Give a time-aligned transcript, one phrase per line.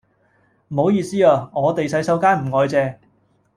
[0.69, 2.99] 唔好意思啊，我哋洗手間唔外借。